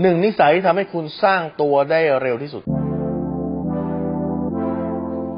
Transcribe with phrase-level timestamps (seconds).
[0.00, 2.62] หนึ่งนิสัยที่ทำให้คุณสร้างตัวได้เร็วที่สุด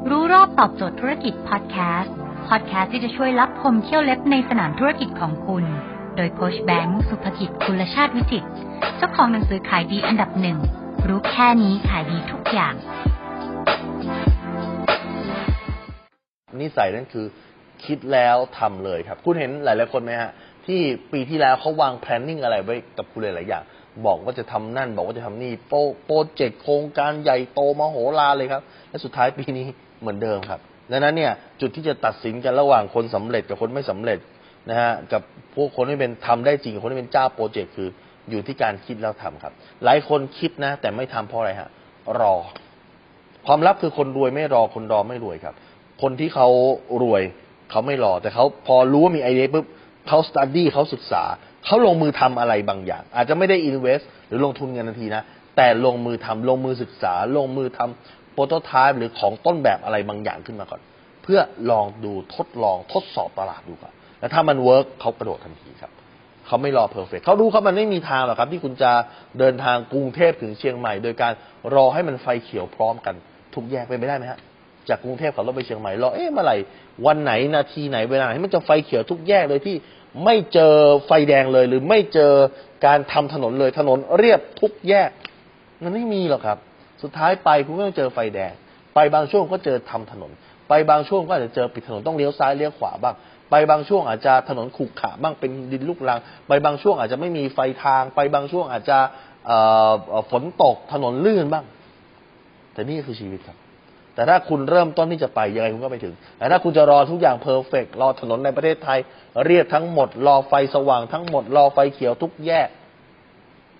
[0.09, 2.15] รู้รอบตอบโจทย์ธุรกิจพอดแคสต์
[2.49, 5.63] พอดแคสต์ที่จะช่วยรับพมเที่ยวเล็บในสนามธุรกิจของคุณ
[6.15, 8.47] โดยโคชแบงค์สุภกิจคุณชาติวิจิตร
[8.97, 10.57] เจ้าของหนังสือขายดีอันดับหนึ่ง
[11.07, 12.73] รู้แค่นี้ขายดีทุกอย่าง
[16.61, 17.25] นิสัยนั่นคือ
[17.85, 20.31] คิดแล้วทำเลยครับ คุณเห็นหลาย ๆ คนไหมฮะ
[20.65, 20.79] ที่
[21.11, 23.63] ปีที่แล้วเขาวาง planning อะไรไว้กับคุณหลาย ๆ อย่าง
[24.05, 29.65] บอกว่าจะทำนั่น บอกว่าจะทำนี่โปรโปรเจกต์โครงการใหญ่โตมโหฬารเลยครับ และสุดท้ายปีนี้
[30.01, 30.59] เหมือนเดิมครับ
[30.91, 31.31] ดังนั้นเนี่ย
[31.61, 34.19] จุดที่จะตัดสินกันระหว่างคนสำเร็จกับคนไม่สำเร็จ
[34.69, 35.21] นะฮะกับ
[35.55, 37.89] พวกคนที่เป็นทำได้จริงกับคนที่เป็นเจ้าโปรเจกต์คือ
[38.29, 39.53] อยู่ที่การคิดแล้วทำครับ
[39.83, 41.69] หลายคนคิดนะ แต่ไม่ทำเพราะอะไรฮะ
[42.19, 42.33] รอ
[43.45, 45.55] ความลับคือคนรวยไม่รอคนรอไม่รวยครับ
[46.01, 46.47] คนที่เขา
[47.03, 47.21] รวย
[47.71, 49.65] เขาไม่รอแต่เขาพอรู้ว่ามีไอเดียปุ๊บ
[50.07, 51.23] เขา study เขาศึกษา
[51.65, 55.23] เขาลงมือทำอะไรบางอย่าง อาจจะไม่ได้ invest หรือลงทุนเงินทันทีนะ
[55.57, 60.81] แต่ลงมือทำลงมือศึกษา ลงมือทำ prototype หรือของต้นแบบอะไรบางอย่างขึ้นมาก่อน
[61.23, 61.39] เพื่อ
[61.71, 65.91] ลองดูทดลองทดสอบตลาดดูก่อนแล้วถ้ามัน work เขากระโดดทันทีครับ
[66.47, 68.91] เขาไม่รอ perfect เขารู้ครับมันไม่มีทางหรอกครับ ที่คุณจะ
[69.39, 71.33] เดินทางกรุงเทพถึงเชียงใหม่ โดยการ
[71.75, 73.15] รอให้มันไฟเขียวพร้อมกัน
[73.53, 74.39] ทุกแยกไปนไม่ได้ไหมฮะ
[74.89, 76.57] จากกรุงเทพขับรถไปเชียงใหม่รอเอ๊ะเมื่อไหร่
[77.05, 79.75] วันไหนนาทีไหนเวลาไหนมันจะไฟเขียวทุกแยกเลยที่
[80.25, 80.73] ไม่เจอ
[81.05, 82.33] ไฟแดงเลยหรือไม่เจอ
[82.85, 85.09] การทำถนนเลยถนนเรียบทุกแยก
[85.83, 86.57] มันไม่มีหรอกครับ
[87.03, 88.51] สุดท้ายไปคุณก็ต้องเจอไฟแดง
[88.95, 90.31] ไปบางช่วงก็เจอทำถนน
[90.69, 93.15] ไปบางช่วงก็อาจจะเจอปิดถนนต้องเลี้ยวซ้ายเลี้ยวขวาบ้าง
[93.49, 98.97] ไปบางช่วงอาจจะถนนขรุขระบ้างเป็นดินลูกรัง ไปบางช่วงอาจจะไม่มีไฟทาง ไปบางช่วงอาจจะ
[100.31, 101.65] ฝนตกถนนลื่นบ้าง
[102.73, 103.57] แต่นี่คือชีวิตครับ
[104.19, 108.99] แต่ถ้าคุณเริ่มต้นที่จะไปยังไงคุณก็ไปถึง แต่ถ้าคุณจะรอทุกอย่างเพอร์เฟกรอถนนในประเทศไทย
[109.45, 112.69] เรียบทั้งหมด รอไฟสว่างทั้งหมด รอไฟเขียวทุกแยก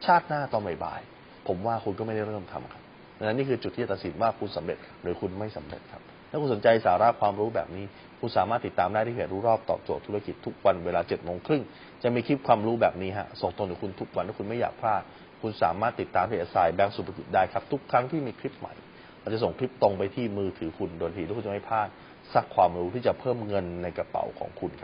[0.06, 2.82] ชาติหน้าตอนบ่ายๆผมว่าคุณก็ไม่ได้เริ่มทำครับ
[3.18, 7.86] ดังนั้นนี่คือจุดที่จะตัดสินว่าคุณสำเร็จหรือคุณไม่สำเร็จครับ ถ้าคุณสนใจสาระความรู้แบบนี้
[8.20, 11.64] คุณสามารถติดตามได้ที่เพจรู้รอบตอบโจทย์ธุรกิจทุกวันเวลา7จ็ดโมงครึ่ง
[12.04, 15.02] จะมีคลิปความรู้แบบนี้ฮะส่งตรงถึงคุณทุกวันถ้าคุณไม่อยากพลาด
[15.42, 18.74] คุณสามารถติดตามเพจสายแบงก์สุภกิจได้ครับทุกครั้งที่มีคลิปใหม่
[19.30, 21.88] เราจะส่งคลิปตรงไปที่มือถือคุณโดยที่ทุกคุณจะไม่พลาด
[22.34, 24.78] สักความรู้ที่จะเพิ่มเงินในกระเป๋าของคุณครับ